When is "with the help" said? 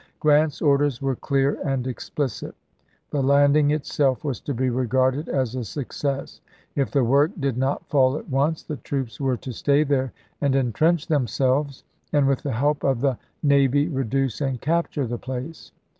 12.27-12.83